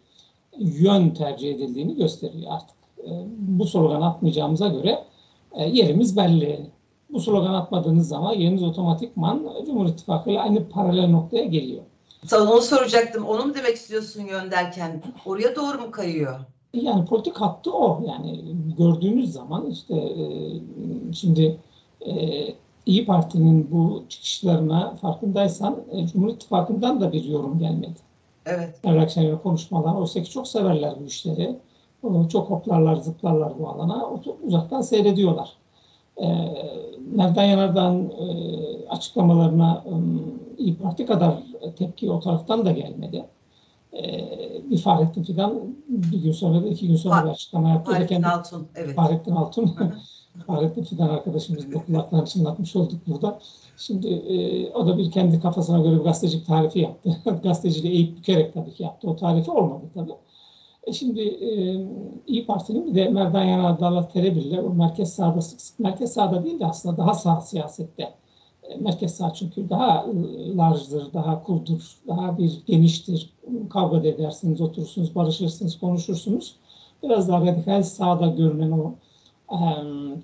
[0.59, 2.77] yön tercih edildiğini gösteriyor artık.
[2.99, 5.05] E, bu slogan atmayacağımıza göre
[5.53, 6.71] e, yerimiz belli.
[7.13, 11.83] Bu slogan atmadığınız zaman yeriniz otomatikman Cumhur İttifakı ile aynı paralel noktaya geliyor.
[12.27, 13.25] Sana onu soracaktım.
[13.25, 15.03] Onu mu demek istiyorsun yön derken?
[15.27, 16.41] Oraya doğru mu kayıyor?
[16.75, 18.03] Yani politik hattı o.
[18.07, 20.25] Yani gördüğünüz zaman işte e,
[21.15, 21.59] şimdi
[22.07, 22.15] e,
[22.87, 27.99] İyi Parti'nin bu çıkışlarına farkındaysan e, Cumhur İttifakı'ndan da bir yorum gelmedi.
[28.47, 28.85] Evet.
[28.85, 29.95] Meral Akşener'in konuşmalar.
[29.95, 31.57] Oysa ki çok severler bu işleri.
[32.29, 34.11] Çok hoplarlar, zıplarlar bu alana.
[34.47, 35.53] Uzaktan seyrediyorlar.
[36.17, 36.27] E,
[37.15, 38.25] Merdan Yanardağ'ın e,
[38.89, 39.93] açıklamalarına e,
[40.59, 41.35] İyi Parti kadar
[41.79, 43.25] tepki o taraftan da gelmedi.
[43.93, 44.03] E,
[44.71, 47.93] bir Fahrettin Fidan bir gün sonra da iki gün sonra bir açıklama yaptı.
[47.93, 48.67] Fahrettin kendi- Altun.
[48.75, 48.95] Evet.
[48.97, 49.77] Fahrettin Altun.
[50.47, 53.39] Fahrettin Fidan arkadaşımızın da kulaklarını çınlatmış olduk burada.
[53.77, 57.17] Şimdi e, o da bir kendi kafasına göre bir gazetecilik tarifi yaptı.
[57.43, 59.11] Gazeteciliği eğip bükerek tabii ki yaptı.
[59.11, 60.13] O tarifi olmadı tabii.
[60.85, 61.51] E şimdi e,
[62.27, 66.61] İyi Parti'nin bir de Merdan Yanardağ'la Terebir'le o merkez sağda sık sık merkez sağda değil
[66.61, 68.15] de aslında daha sağ siyasette
[68.81, 70.07] merkez sağ çünkü daha
[70.57, 73.31] large'dır, daha kuldur, daha bir geniştir.
[73.71, 76.57] Kavga edersiniz, oturursunuz, barışırsınız, konuşursunuz.
[77.03, 78.93] Biraz daha radikal sağda görünen o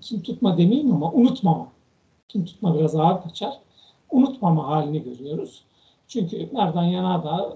[0.01, 1.69] kim tutma demeyeyim ama unutmama.
[2.29, 3.61] Kim tutma biraz ağır kaçar.
[4.11, 5.65] Unutmama halini görüyoruz.
[6.09, 7.55] Çünkü Merdan Yanardağ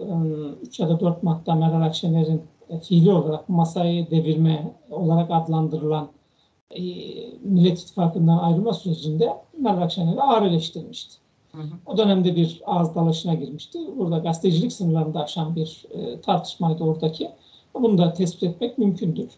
[0.62, 2.42] 3 ya da 4 Mart'ta Meral Akşener'in
[2.82, 6.08] fiili olarak masayı devirme olarak adlandırılan
[6.70, 6.82] e,
[7.42, 11.16] Millet İttifakı'ndan ayrılma sürecinde Meral Akşener'i ağır eleştirmişti.
[11.52, 11.70] Hı hı.
[11.86, 13.78] O dönemde bir ağız dalaşına girmişti.
[13.98, 17.30] Burada gazetecilik sınırlarında aşan bir e, tartışmaydı oradaki.
[17.74, 19.28] Bunu da tespit etmek mümkündür.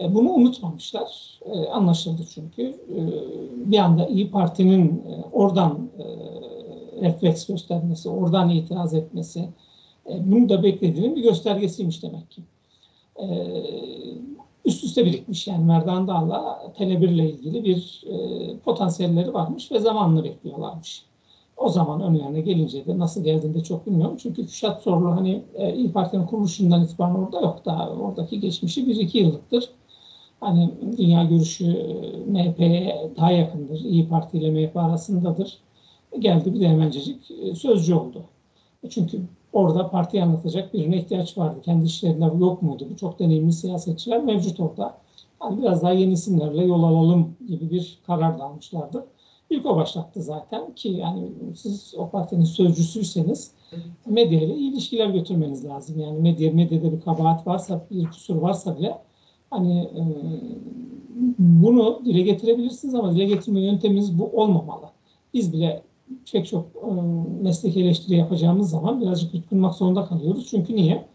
[0.00, 1.40] E, bunu unutmamışlar.
[1.44, 2.62] E, anlaşıldı çünkü.
[2.62, 2.98] E,
[3.70, 6.04] bir anda İyi Parti'nin e, oradan e,
[7.00, 9.48] refleks göstermesi, oradan itiraz etmesi,
[10.10, 12.42] e, bunu da beklediğinin bir göstergesiymiş demek ki.
[13.16, 13.26] E,
[14.64, 20.24] üst üste birikmiş yani Merdan Dağ'la Tele1 ile ilgili bir e, potansiyelleri varmış ve zamanını
[20.24, 21.04] bekliyorlarmış.
[21.56, 24.16] O zaman önlerine gelince de nasıl geldiğini çok bilmiyorum.
[24.22, 27.62] Çünkü Küşat Sorlu hani e, İYİ Parti'nin kuruluşundan itibaren orada yok.
[27.64, 29.70] Daha oradaki geçmişi 1-2 yıllıktır.
[30.40, 33.80] Hani dünya görüşü e, MHP'ye daha yakındır.
[33.80, 35.58] İyi Parti ile MHP arasındadır.
[36.18, 38.22] Geldi bir de hemencecik e, sözcü oldu.
[38.90, 39.20] Çünkü
[39.52, 41.60] orada partiyi anlatacak birine ihtiyaç vardı.
[41.62, 42.86] Kendi işlerinde yok muydu?
[42.92, 44.98] Bu çok deneyimli siyasetçiler mevcut orada.
[45.38, 49.06] Hani biraz daha yeni isimlerle yol alalım gibi bir karar da almışlardı.
[49.50, 53.84] İlk o başlattı zaten ki yani siz o partinin sözcüsüyseniz Evet.
[54.06, 56.00] medya ile iyi ilişkiler götürmeniz lazım.
[56.00, 58.98] Yani medya, medyada bir kabahat varsa, bir kusur varsa bile
[59.50, 60.02] hani e,
[61.38, 64.86] bunu dile getirebilirsiniz ama dile getirme yönteminiz bu olmamalı.
[65.34, 65.82] Biz bile
[66.32, 66.90] pek çok e,
[67.42, 70.46] meslek eleştiri yapacağımız zaman birazcık yutkunmak zorunda kalıyoruz.
[70.50, 71.06] Çünkü niye?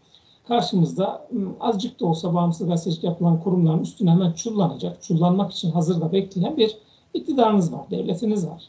[0.47, 1.27] Karşımızda
[1.59, 6.77] azıcık da olsa bağımsız gazetecilik yapılan kurumların üstüne hemen çullanacak, çullanmak için hazırda bekleyen bir
[7.13, 8.63] iktidarınız var, devletiniz var.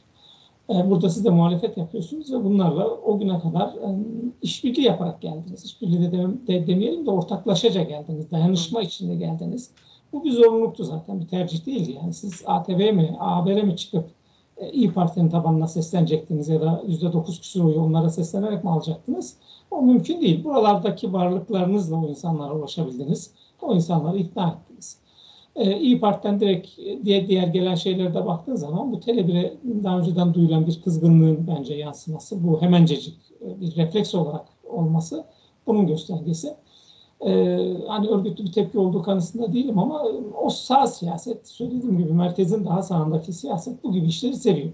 [0.71, 3.99] E, Burada siz de muhalefet yapıyorsunuz ve bunlarla o güne kadar e,
[4.43, 5.65] işbirliği yaparak geldiniz.
[5.65, 9.71] İşbirliği de, de, de demeyelim de ortaklaşaca geldiniz, dayanışma içinde geldiniz.
[10.13, 11.99] Bu bir zorunluluktu zaten, bir tercih değildi.
[12.03, 14.16] Yani siz ATV mi, A mi çıkıp
[14.57, 19.37] e, Parti'nin tabanına seslenecektiniz ya da %9 küsur oyu onlara seslenerek mi alacaktınız?
[19.71, 20.45] O mümkün değil.
[20.45, 23.31] Buralardaki varlıklarınızla o insanlara ulaşabildiniz.
[23.63, 24.99] O insanları ikna ettiniz.
[25.57, 29.99] Ee, İyi Parti'den direkt e, diğer, diğer gelen şeylere de baktığın zaman bu Tele1'e daha
[29.99, 35.25] önceden duyulan bir kızgınlığın bence yansıması, bu hemencecik e, bir refleks olarak olması
[35.67, 36.57] bunun göstergesi.
[37.21, 42.13] Ee, hani örgütlü bir tepki olduğu kanısında değilim ama e, o sağ siyaset, söylediğim gibi
[42.13, 44.73] merkezin daha sağındaki siyaset bu gibi işleri seviyor.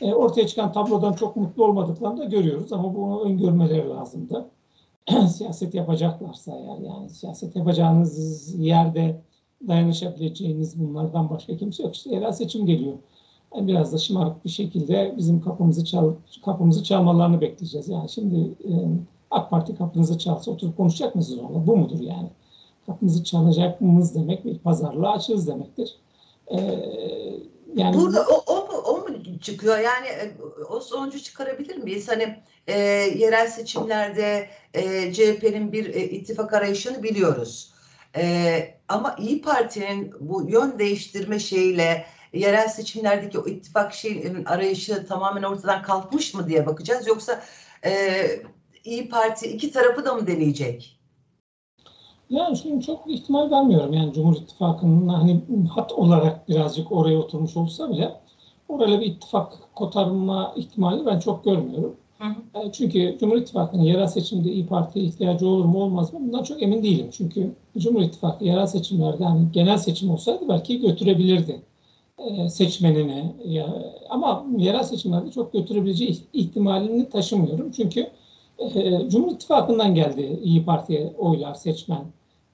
[0.00, 4.46] E, ortaya çıkan tablodan çok mutlu olmadıklarını da görüyoruz ama bunu öngörmeleri lazımdı.
[5.28, 9.20] siyaset yapacaklarsa eğer yani siyaset yapacağınız yerde
[9.68, 11.94] dayanışabileceğiniz bunlardan başka kimse yok.
[11.94, 12.94] İşte yerel seçim geliyor.
[13.54, 17.88] Yani biraz da şımarık bir şekilde bizim kapımızı çal, kapımızı çalmalarını bekleyeceğiz.
[17.88, 18.72] Yani şimdi e,
[19.30, 21.66] AK Parti kapınızı çalsa oturup konuşacak mısınız onunla?
[21.66, 22.30] Bu mudur yani?
[22.86, 25.96] Kapınızı çalacak mıyız demek bir pazarlığa açığız demektir.
[26.48, 26.56] E,
[27.74, 29.78] yani Burada o, o, mu, o mu çıkıyor?
[29.78, 30.32] Yani e,
[30.70, 32.08] o sonucu çıkarabilir miyiz?
[32.08, 32.78] Hani e,
[33.18, 37.72] yerel seçimlerde e, CHP'nin bir e, ittifak arayışını biliyoruz.
[38.16, 45.42] E, ama İyi Parti'nin bu yön değiştirme şeyiyle yerel seçimlerdeki o ittifak şeyin arayışı tamamen
[45.42, 47.06] ortadan kalkmış mı diye bakacağız.
[47.06, 47.42] Yoksa
[47.84, 47.92] e,
[48.84, 50.96] İyi Parti iki tarafı da mı deneyecek?
[52.30, 53.92] Yani şimdi çok ihtimal vermiyorum.
[53.92, 58.14] Yani Cumhur İttifakı'nın hani hat olarak birazcık oraya oturmuş olsa bile
[58.68, 61.96] orayla bir ittifak kotarma ihtimali ben çok görmüyorum.
[62.18, 62.60] Hı hı.
[62.60, 66.62] E, çünkü Cumhur İttifakı'nın yerel seçimde İyi Parti'ye ihtiyacı olur mu olmaz mı bundan çok
[66.62, 67.08] emin değilim.
[67.12, 71.62] Çünkü Cumhur İttifakı yerel seçimlerde hani genel seçim olsaydı belki götürebilirdi
[72.18, 73.34] e, seçmenini.
[74.10, 77.70] Ama yerel seçimlerde çok götürebileceği ihtimalini taşımıyorum.
[77.70, 78.06] Çünkü
[78.60, 82.04] e, Cumhur İttifakı'ndan geldi İyi Parti'ye oylar seçmen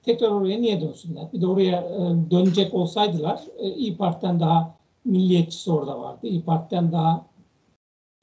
[0.03, 1.33] tekrar oraya niye dönsünler?
[1.33, 6.27] Bir de oraya e, dönecek olsaydılar e, İyi Parti'den daha milliyetçisi orada vardı.
[6.27, 7.25] İyi Parti'den daha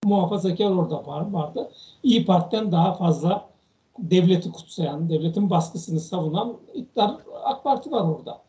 [0.04, 1.70] muhafazakar orada var, vardı.
[2.02, 3.48] İyi Parti'den daha fazla
[3.98, 8.44] devleti kutsayan, devletin baskısını savunan iktidar AK Parti var orada.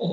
[0.00, 0.06] Ee,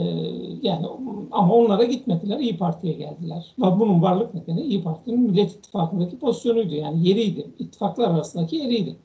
[0.62, 0.86] yani
[1.32, 3.54] ama onlara gitmediler, İyi Parti'ye geldiler.
[3.58, 6.76] Bunun varlık nedeni İyi Parti'nin Millet İttifakı'ndaki pozisyonuydu.
[6.76, 8.96] Yani yeriydi, ittifaklar arasındaki yeriydi.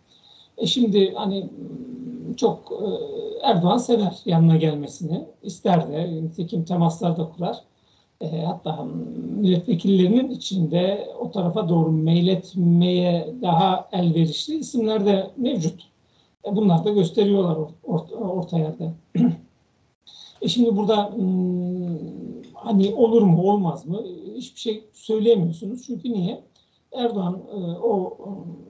[0.59, 1.49] E şimdi hani
[2.37, 2.87] çok e,
[3.43, 5.25] Erdoğan sever yanına gelmesini.
[5.43, 7.59] ister de nitekim temaslar da kurar.
[8.21, 8.85] E, hatta
[9.37, 15.83] milletvekillerinin içinde o tarafa doğru meyletmeye daha elverişli isimler de mevcut.
[16.47, 18.93] E, bunlar da gösteriyorlar orta, orta yerde.
[20.43, 21.99] e şimdi burada hmm,
[22.55, 24.03] hani olur mu olmaz mı
[24.37, 25.83] hiçbir şey söyleyemiyorsunuz.
[25.87, 26.45] Çünkü niye?
[26.93, 28.19] Erdoğan e, o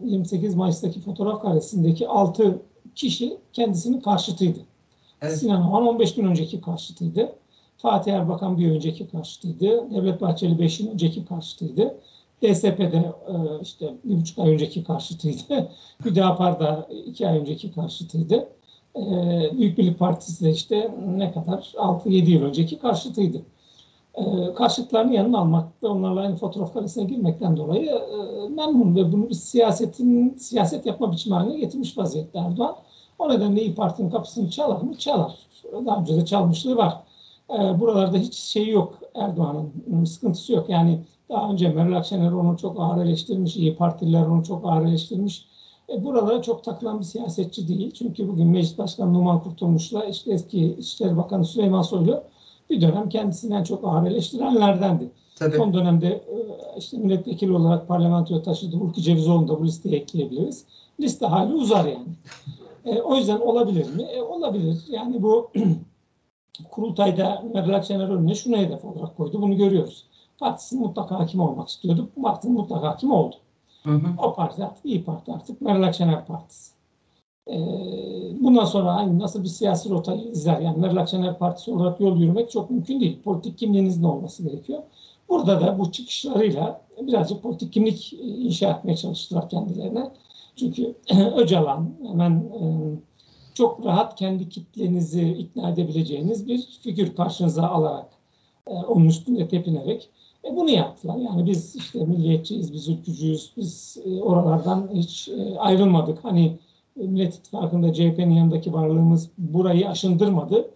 [0.05, 2.63] 28 Mayıs'taki fotoğraf karesindeki 6
[2.95, 4.59] kişi kendisinin karşıtıydı.
[5.23, 5.39] Evet.
[5.39, 7.33] Sinan Oğan 15 gün önceki karşıtıydı.
[7.77, 9.91] Fatih Erbakan bir önceki karşıtıydı.
[9.91, 11.99] Devlet Bahçeli 5 yıl önceki karşıtıydı.
[12.43, 15.69] DSP'de e, işte bir buçuk ay önceki karşıtıydı.
[16.05, 18.49] Hüdapar da iki ay önceki karşıtıydı.
[18.97, 19.03] E,
[19.59, 23.43] Büyük Birlik Partisi de işte ne kadar 6-7 yıl önceki karşıtıydı.
[24.15, 27.93] E, karşıtlarını yanına almakta, onlarla aynı fotoğraf karesine girmekten dolayı
[28.51, 32.77] memnun ve bunu bir siyasetin siyaset yapma biçimi haline getirmiş vaziyette Erdoğan.
[33.19, 34.95] O nedenle İYİ Parti'nin kapısını çalar mı?
[34.99, 35.39] Çalar.
[35.87, 37.03] Daha önce de çalmışlığı var.
[37.51, 40.69] E, buralarda hiç şeyi yok Erdoğan'ın, sıkıntısı yok.
[40.69, 45.47] Yani daha önce Meral Akşener onu çok ağır eleştirmiş, İyi Partililer onu çok ağır eleştirmiş.
[45.89, 47.91] E, buralara çok takılan bir siyasetçi değil.
[47.91, 52.23] Çünkü bugün Meclis Başkanı Numan Kurtulmuş'la işte eski İçişleri Bakanı Süleyman Soylu
[52.71, 55.11] bir dönem kendisinden çok ağır eleştirenlerdendi.
[55.37, 55.57] Tabii.
[55.57, 56.37] Son dönemde e,
[56.79, 60.65] işte milletvekili olarak parlamentoya taşıdı Hulki Cevizoğlu'nu da bu listeye ekleyebiliriz.
[61.01, 62.09] Liste hali uzar yani.
[62.85, 64.03] E, o yüzden olabilir mi?
[64.03, 64.85] E, olabilir.
[64.91, 65.51] Yani bu
[66.71, 69.43] kurultayda Meral Akşener önüne şunu hedef olarak koydu.
[69.43, 70.05] Bunu görüyoruz.
[70.39, 72.09] Partisinin mutlaka hakim olmak istiyordu.
[72.23, 73.37] Partinin mutlaka hakim oldu.
[73.83, 74.07] Hı hı.
[74.19, 76.73] O parti artık iyi Parti artık Meral Akşener Partisi.
[77.49, 77.55] Ee,
[78.41, 80.61] bundan sonra hani nasıl bir siyasi rota izler?
[80.61, 83.23] Yani Meral Akşener Partisi olarak yol yürümek çok mümkün değil.
[83.23, 84.83] Politik kimliğinizin olması gerekiyor.
[85.29, 90.11] Burada da bu çıkışlarıyla birazcık politik kimlik inşa etmeye çalıştılar kendilerine.
[90.57, 90.95] Çünkü
[91.37, 92.63] Öcalan hemen e,
[93.55, 98.09] çok rahat kendi kitlenizi ikna edebileceğiniz bir figür karşınıza alarak
[98.67, 100.11] e, onun üstünde tepinerek
[100.45, 101.17] e, bunu yaptılar.
[101.17, 106.25] Yani biz işte milliyetçiyiz, biz ülkücüyüz, biz oralardan hiç ayrılmadık.
[106.25, 106.59] Hani
[106.97, 110.71] Millet İttifakı'nda CHP'nin yanındaki varlığımız burayı aşındırmadı.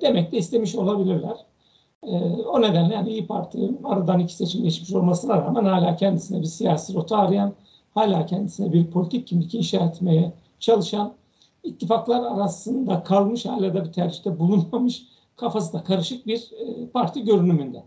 [0.00, 1.36] Demek de istemiş olabilirler.
[2.52, 6.94] O nedenle yani İyi Parti aradan iki seçim geçmiş olmasına rağmen hala kendisine bir siyasi
[6.94, 7.52] rota arayan,
[7.94, 11.12] hala kendisine bir politik kimlik inşa etmeye çalışan,
[11.64, 15.02] ittifaklar arasında kalmış, hala da bir tercihte bulunmamış,
[15.36, 17.82] kafası da karışık bir e, parti görünümünde.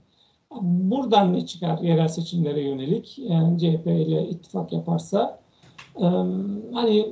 [0.61, 3.19] Buradan ne çıkar yerel seçimlere yönelik?
[3.19, 5.39] Yani CHP ile ittifak yaparsa
[5.97, 6.05] e,
[6.73, 7.07] hani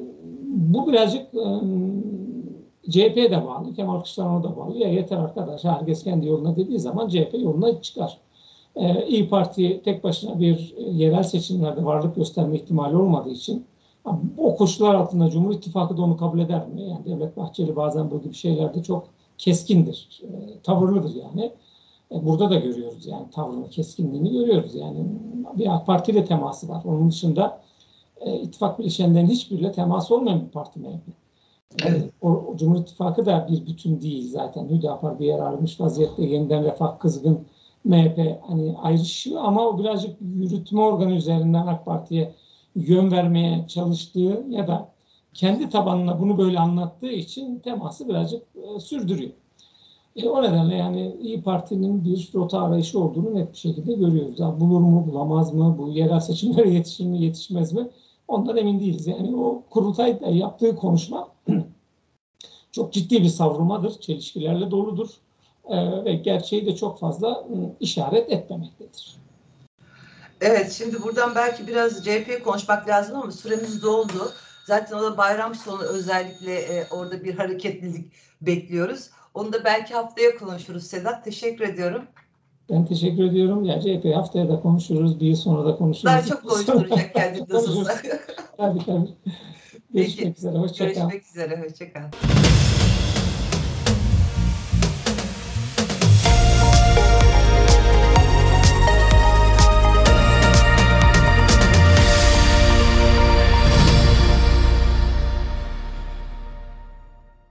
[0.46, 1.46] bu birazcık e,
[2.92, 4.78] CHP'ye de bağlı, Kemal Kılıçdaroğlu'na da bağlı.
[4.78, 8.18] Ya yeter arkadaş, herkes kendi yoluna dediği zaman CHP yoluna çıkar.
[8.76, 13.66] Ee, İyi Parti tek başına bir yerel seçimlerde varlık gösterme ihtimali olmadığı için
[14.38, 16.82] o koşullar altında Cumhur İttifakı da onu kabul eder mi?
[16.82, 21.52] Yani Devlet Bahçeli bazen bu gibi şeylerde çok keskindir, e, tavırlıdır yani.
[22.12, 24.76] E, burada da görüyoruz yani tavrını, keskinliğini görüyoruz.
[24.76, 25.06] Yani
[25.58, 26.84] bir AK Parti ile teması var.
[26.86, 27.62] Onun dışında
[28.22, 31.22] e, ittifak bileşenlerin hiçbiriyle teması olmayan bir parti MHP.
[31.86, 32.10] Evet.
[32.22, 34.70] O, o Cumhur İttifakı da bir bütün değil zaten.
[34.70, 37.40] Hüdapar bir yer almış vaziyette yeniden refah kızgın
[37.84, 42.34] MHP hani ayrışıyor ama o birazcık yürütme organı üzerinden AK Parti'ye
[42.76, 44.90] yön vermeye çalıştığı ya da
[45.34, 49.32] kendi tabanına bunu böyle anlattığı için teması birazcık e, sürdürüyor.
[50.16, 54.40] E, o nedenle yani İyi Parti'nin bir rota arayışı olduğunu net bir şekilde görüyoruz.
[54.40, 57.88] Ya bulur mu, bulamaz mı, bu yerel seçimlere yetişir mi, yetişmez mi
[58.28, 59.08] ondan emin değiliz.
[59.08, 61.30] Yani o kurultayda yaptığı konuşma
[62.72, 65.10] çok ciddi bir savrumadır, çelişkilerle doludur
[65.70, 69.16] e, ve gerçeği de çok fazla ıı, işaret etmemektedir.
[70.42, 74.32] Evet, şimdi buradan belki biraz CHP konuşmak lazım ama süremiz doldu.
[74.66, 79.10] Zaten o da bayram sonu özellikle e, orada bir hareketlilik bekliyoruz.
[79.34, 81.24] Onu da belki haftaya konuşuruz Sedat.
[81.26, 82.04] Teşekkür ediyorum.
[82.70, 83.64] Ben teşekkür ediyorum.
[83.66, 86.06] Ya CHP haftaya da konuşuruz, bir yıl sonra da konuşuruz.
[86.06, 87.96] Daha çok konuşturacak kendini nasılsa.
[88.58, 89.10] Tabii tabii.
[89.94, 90.58] Görüşmek üzere.
[90.58, 91.02] Hoşça kal.
[91.02, 91.64] Görüşmek üzere.
[91.64, 92.12] Hoşçakal.